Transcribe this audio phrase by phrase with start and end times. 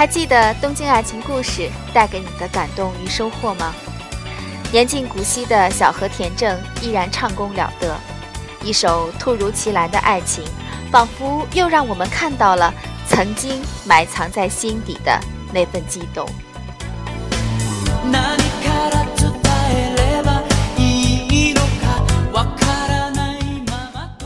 [0.00, 1.60] 还记得《东京爱情故事》
[1.92, 3.74] 带给你的感动与收获吗？
[4.72, 7.94] 年近古稀的小河田正依然唱功了得，
[8.62, 10.42] 一首突如其来的爱情，
[10.90, 12.72] 仿佛又让我们看到了
[13.06, 15.20] 曾经埋藏在心底的
[15.52, 16.26] 那份悸动。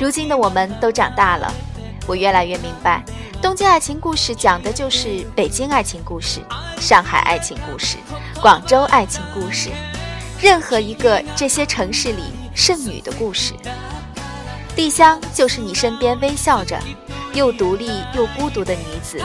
[0.00, 1.54] 如今的我们都长大了，
[2.08, 3.04] 我越来越明白，
[3.42, 6.40] 东京爱情故事讲的就是北京爱情故事、
[6.78, 7.96] 上海爱情故事、
[8.40, 9.70] 广州爱情故事，
[10.42, 12.22] 任何一个这些城市里
[12.54, 13.54] 剩女的故事。
[14.76, 16.78] 丽香就是你身边微笑着，
[17.32, 19.18] 又独立又孤独的女子，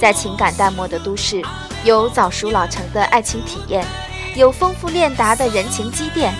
[0.00, 1.40] 在情感淡漠的都市，
[1.84, 3.86] 有早熟老成的爱情体验，
[4.34, 6.34] 有丰富练达的人情积淀。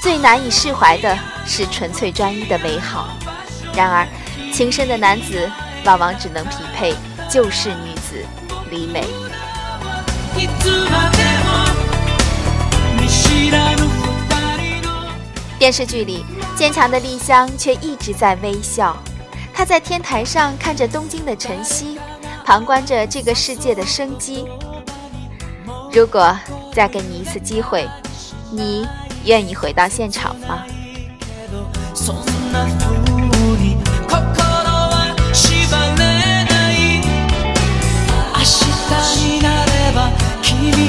[0.00, 3.08] 最难以释怀的是纯粹专一的美好，
[3.74, 4.06] 然而，
[4.52, 5.50] 情深的男子
[5.84, 6.94] 老王只能匹配
[7.30, 8.24] 旧式女子
[8.70, 9.04] 李美。
[15.58, 16.24] 电视剧里，
[16.54, 18.96] 坚强的丽香却一直在微笑。
[19.54, 21.98] 她在天台上看着东京的晨曦，
[22.44, 24.46] 旁观着这个世界的生机。
[25.92, 26.36] 如果
[26.72, 27.88] 再给你一次机会，
[28.50, 28.86] 你？
[29.24, 30.62] 愿意回到现场吗？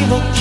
[0.08, 0.37] 행복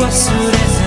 [0.00, 0.79] 忘れ